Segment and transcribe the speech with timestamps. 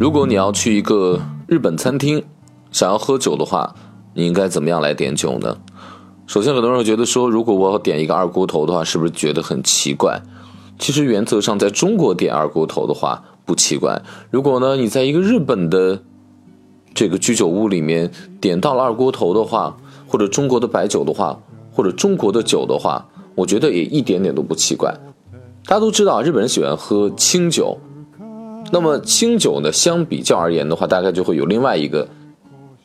[0.00, 2.24] 如果你要去一个日本餐厅，
[2.72, 3.74] 想要喝酒的话，
[4.14, 5.58] 你应该怎么样来点酒呢？
[6.26, 10.22] 首先，很多人会觉得说，如果我要点一个二锅头的话，是不是觉得很奇怪？
[10.78, 14.00] 其实原则上，在中国点二锅头的话不奇怪。
[14.30, 16.00] 如果呢，你在一个日本的
[16.94, 18.10] 这个居酒屋里面
[18.40, 19.76] 点到了二锅头的话，
[20.08, 21.38] 或者中国的白酒的话，
[21.70, 24.98] 或者中国的酒的话，我觉得也一点点都不奇怪。
[25.66, 27.76] 大家都知道，日本人喜欢喝清酒，
[28.72, 32.06] 那么清酒呢，相比较而言的话，大概就会有另外一个。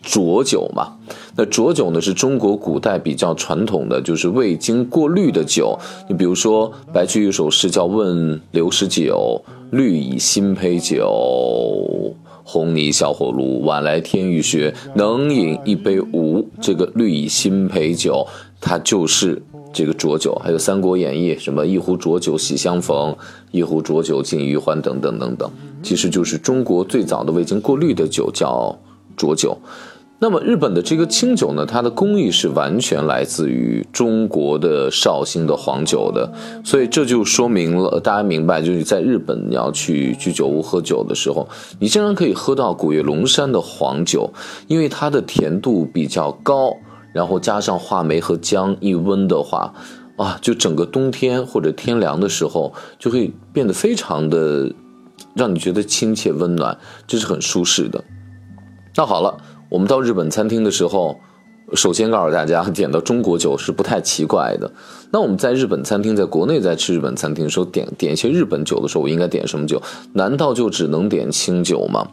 [0.07, 0.95] 浊酒嘛，
[1.35, 5.75] 那浊酒呢是中国古代比较传统的，就是未经过滤的酒。
[6.07, 9.41] 你比如说白居易有首诗叫《问刘十九》，
[9.75, 16.47] 绿蚁新醅酒，红泥小火炉，晚来天欲雪，能饮一杯无？
[16.61, 18.27] 这个绿蚁新醅酒，
[18.61, 19.41] 它就是
[19.75, 20.33] 这个浊酒。
[20.43, 23.15] 还有《三国演义》，什么一壶浊酒喜相逢，
[23.51, 25.51] 一壶浊酒尽余欢，等等等等，
[25.83, 28.79] 其实就是中国最早的未经过滤的酒，叫
[29.17, 29.57] 浊酒。
[30.17, 36.31] 那么日本的这个清酒呢，它的工艺是完全来自于中国的绍兴的黄酒的，
[36.63, 41.45] 所以这就说明了大家明白，就是在日本你要去居酒屋喝酒的时候，
[41.81, 44.31] 你竟然可以喝到古越龙山的黄酒，
[44.67, 46.73] 因为它的甜度比较高，
[47.15, 49.73] 然后加上话梅和姜一温的话，
[50.17, 54.71] 啊，就整个冬天或者天凉的时候就会变得非常的
[55.33, 58.03] 让你觉得亲切温暖，这是很舒适的。
[58.95, 59.37] 那好了。
[59.67, 61.19] 我们到日本餐厅的时候，
[61.73, 64.71] 首先告诉大家，点到中国酒是不太奇怪的。
[65.11, 69.81] 那我们在日本餐厅，在国内在吃日本餐厅的时候，点点一些日本酒的时候，我应该点什么酒？
[70.13, 72.07] 难道就只能点清酒吗？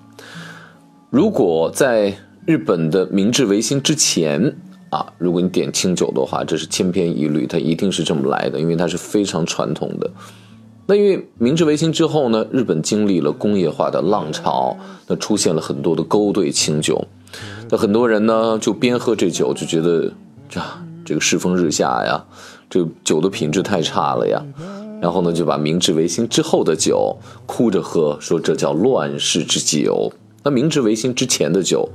[1.10, 2.16] 如果在
[2.46, 4.56] 日本的明治维新之前
[4.92, 10.10] 啊，如果你点清酒的话，这是千篇一律，它一定是这么来的，因为它是非常传统的。
[10.84, 14.76] 那因为明治维新之后呢，日本经历了工业化的浪潮，
[15.06, 17.02] 那出现了很多的勾兑清酒。
[17.70, 20.12] 那很多人呢，就边喝这酒就觉得，
[20.60, 22.22] 啊，这个世风日下呀，
[22.68, 24.44] 这酒的品质太差了呀。
[25.00, 27.16] 然后呢，就把明治维新之后的酒
[27.46, 30.12] 哭着喝，说这叫乱世之酒。
[30.44, 31.88] 那明治维新之前的酒，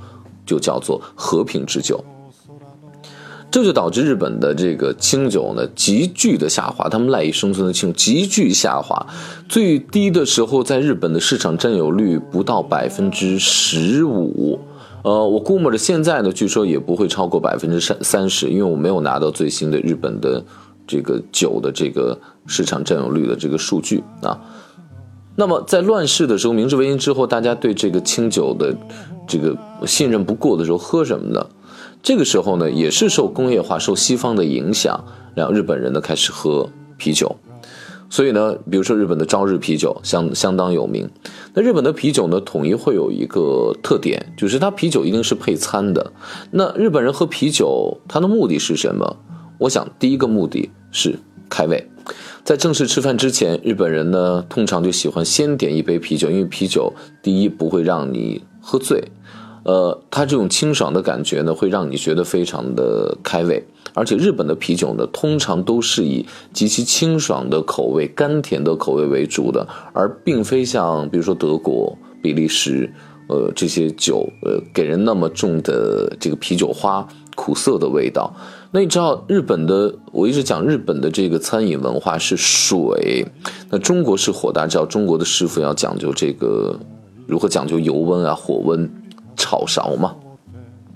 [0.48, 2.04] 就叫做和平之酒。
[3.50, 9.08] 这就导致日本的这个清酒呢急剧的下滑，他们赖以生存的清酒急剧下滑，
[9.48, 14.60] 最低的时候在日本的市场占有率不到百分之十五。
[15.04, 20.44] 呃，我估摸着现在呢，据说也不会超过百分之三三十，因为我没有拿到最新的日本的
[20.86, 24.38] 这个酒的这个市场占有率的这个数据啊。
[25.36, 28.76] 那么在乱世的时候，明治维新之后，大家对这个清酒的
[29.26, 29.56] 这个
[29.86, 31.46] 信任不过的时候，喝什么呢？
[32.08, 35.04] 这个时候呢，也是受工业化、受西方的影响，
[35.36, 37.36] 让日本人呢开始喝啤酒。
[38.10, 41.10] 所以呢，比如说日本的朝日啤酒相相当有名。
[41.54, 46.14] 那日本的啤酒呢，统一会有一个特点，就是它啤酒一定是配餐的。
[46.52, 49.18] 那日本人喝啤酒，它的目的是什么？
[49.58, 51.20] 我想第一个目的是
[51.50, 51.90] 开胃。
[52.46, 59.04] 在正式吃饭之前，日本人呢通常就喜欢先点一杯啤酒，因为啤酒第一不会让你喝醉。
[59.68, 63.62] 呃，它这种清爽的感觉呢，会让你觉得非常的开胃，
[63.94, 72.90] 而且日本的啤酒呢，通常都是以极其清爽的口味、甘甜的口味为主的，而并非像比如说德国、比利时，
[73.28, 77.06] 呃，这些酒，呃，给人那么重的这个啤酒花、
[77.36, 78.34] 苦涩的味道。
[78.72, 83.26] 那你知道日本的，我一直讲日本的这个餐饮文化是水，
[83.70, 86.80] 那中国是火，大家知道中国的师傅要讲究这个
[87.28, 88.90] 如何讲究油温啊、火温。
[89.38, 90.16] 炒勺嘛，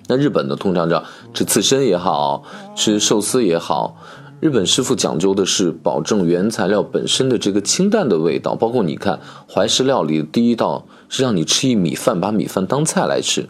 [0.08, 1.02] 那日本呢，通常叫
[1.34, 2.44] 吃刺身也好
[2.76, 3.96] 吃寿司也好，
[4.42, 8.56] 日本师傅讲究的是保证原材料本身的这个清淡的味道。
[8.56, 13.48] 包括你看怀石料理的第一道是让你吃一米饭，把米饭当菜来吃，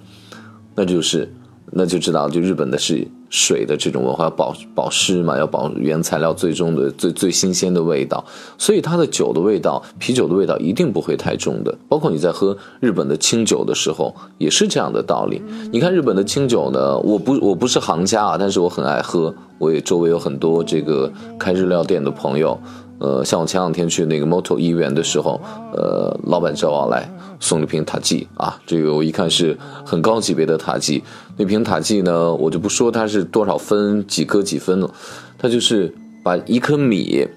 [0.75, 1.33] 那就是
[1.71, 3.07] 那就知道就日本的是。
[3.31, 8.23] 水的这种文化要保保湿嘛，要保原材料最终的最最新鲜的味道，
[8.57, 11.75] 所以它的酒的味道，啤酒的味道一定不会太重的。
[11.87, 15.41] 包括你在喝日本的清酒的时候，也是这样的道理。
[15.71, 22.59] 你看日本的清酒呢，我不我不是行家啊，但是我很爱喝，我也周围有很多这个开日料店的朋友。
[22.97, 25.39] 呃，像我前两天去那个 Moto 医院的时候，
[25.73, 27.09] 呃，老板叫我来
[27.39, 31.03] 送了瓶塔记啊，这个我一看是很高级别的塔记。
[31.37, 34.91] 那瓶塔记呢，我就不说它是多少分几颗几分了，
[35.39, 35.91] 它就是
[36.23, 37.27] 把一颗米，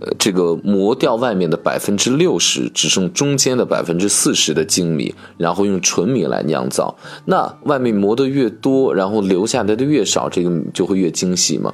[0.00, 6.96] 呃，这个磨掉外面的百分之六十，只剩中间的百分之四十的精米，然后用纯米来酿造。
[7.24, 11.72] 那外面磨的越多，然后留下来的越少，这个就会越精细嘛。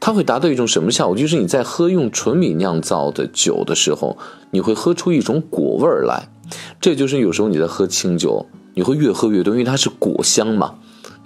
[0.00, 1.16] 它会达到一种什么效果？
[1.16, 4.16] 就是你在喝用纯米酿造的酒的时候，
[4.50, 6.28] 你会喝出一种果味儿来。
[6.80, 10.74] 这就是有时候你在喝清酒，你会越喝越多，因为它是果香嘛。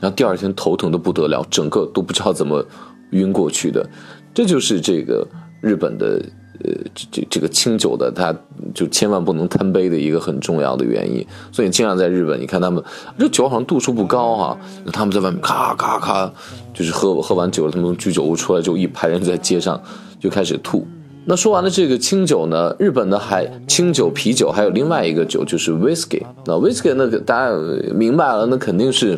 [0.00, 2.66] 然后第二天头疼的不得了，整个都不知道怎么
[3.10, 3.88] 晕过去的。
[4.34, 5.28] 这就是这个
[5.62, 6.20] 日本的
[6.62, 8.34] 呃这这这个清酒的，它
[8.74, 11.26] 就千万不能贪杯的一个很重要的原因。
[11.50, 12.84] 所以经常在日本，你看他们
[13.18, 14.58] 这酒好像度数不高哈，
[14.92, 16.30] 他们在外面咔咔咔，
[16.74, 19.80] 就是喝喝完酒了，他们从居酒屋出来就一排人在街上
[20.20, 20.86] 就开始吐。
[21.24, 26.20] 那说完了这个清酒呢，日本的还清酒、啤酒，还有另外一个酒就是 whisky。
[26.44, 27.56] 那 whisky 那个大家
[27.94, 29.16] 明白了，那肯定是，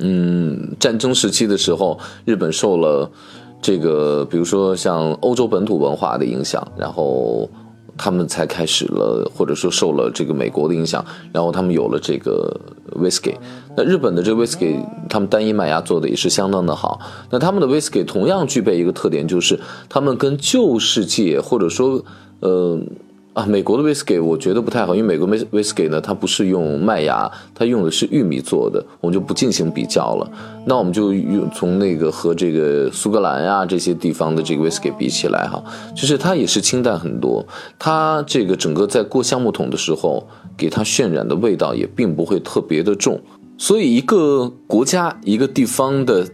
[0.00, 3.10] 嗯，战争时期的时候，日本受了
[3.60, 7.48] 这个，比如说像欧洲本土文化的影响，然后。
[8.00, 12.48] 他们才开始了，或者说受了这个美国的影响，然后他们有了这个
[12.96, 13.34] whisky。
[13.76, 17.00] 那日本的这个 whisky，他们单一麦芽做的也是相当的好。
[17.28, 19.58] 那他们的 whisky 同样具备一个特点，就是
[19.88, 22.04] 他们跟旧世界或者说，
[22.38, 22.78] 呃。
[23.38, 30.28] 啊，美国的 whisky 我觉得不太好，因为美国 whisky 呢，它不是用麦芽，它用的是玉米做的，我们就不进行比较了。
[30.66, 35.62] 那我们就用从那个和这个苏格兰呀这些地方的这个 whisky 比起来哈，
[35.94, 37.46] 就是它也是清淡很多，
[37.78, 40.26] 它这个整个在过橡木桶的时候，
[40.56, 43.20] 给它渲染的味道也并不会特别的重。
[43.56, 46.26] 所以一个国家一个地方的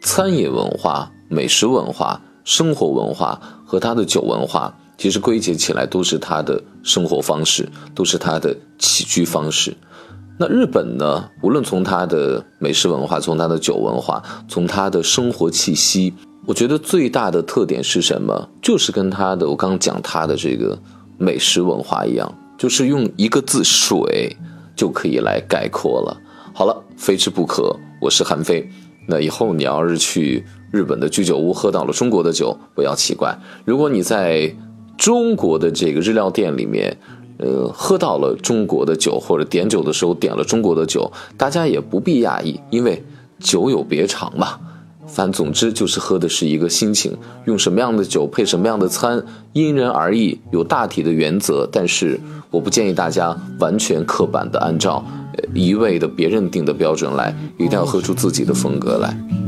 [0.00, 4.72] 餐饮文化、美食文化、生活文化和它的酒文化。
[4.96, 9.76] 其实归结起来都是他的生活方式，都是他的起居方式。
[10.38, 11.28] 那日本呢？
[11.42, 16.12] 无论从他的美食文化，从他的酒文化，从他的生活气息，
[16.46, 18.48] 我觉得最大的特点是什么？
[18.60, 20.76] 就是跟他的我刚刚讲他的这个
[21.18, 24.36] 美食文化一样，就是用一个字“水”
[24.74, 26.16] 就可以来概括了。
[26.54, 27.76] 好了，非吃不可。
[28.00, 28.68] 我是韩非。
[29.06, 33.38] 那以后你要是去日本的居酒屋喝到了中国的酒，不要奇怪。
[33.64, 34.52] 如果你在
[34.96, 36.96] 中国的这个日料店里面，
[37.38, 43.02] 呃，喝到了中国的酒，或者点酒的时候点了中国的酒，大家也不必讶异，因为
[43.38, 44.58] 酒有别长嘛。
[45.04, 47.16] 反总之就是喝的是一个心情，
[47.46, 49.22] 用什么样的酒配什么样的餐，
[49.52, 51.68] 因人而异，有大体的原则。
[51.70, 52.18] 但是
[52.50, 55.04] 我不建议大家完全刻板的按照
[55.52, 59.41] 一味的别人定的标准来，一定要喝出自己的风格来。